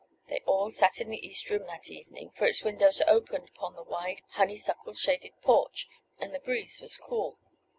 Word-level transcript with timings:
They 0.29 0.39
all 0.47 0.71
sat 0.71 0.99
in 0.99 1.11
the 1.11 1.23
east 1.23 1.47
room 1.51 1.67
that 1.67 1.91
evening, 1.91 2.31
for 2.31 2.45
its 2.47 2.63
windows 2.63 3.03
opened 3.05 3.49
upon 3.49 3.75
the 3.75 3.83
wide, 3.83 4.23
honeysuckle 4.29 4.95
shaded 4.95 5.39
porch, 5.43 5.87
and 6.17 6.33
the 6.33 6.39
breeze 6.39 6.81
was 6.81 6.97
cool. 6.97 7.37